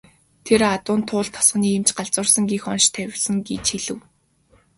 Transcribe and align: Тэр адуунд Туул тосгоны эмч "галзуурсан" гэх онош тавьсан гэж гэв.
Тэр 0.45 0.61
адуунд 0.75 1.03
Туул 1.09 1.27
тосгоны 1.35 1.69
эмч 1.77 1.89
"галзуурсан" 1.97 2.43
гэх 2.51 2.63
онош 2.71 2.85
тавьсан 2.95 3.35
гэж 3.47 3.65
гэв. 3.83 3.99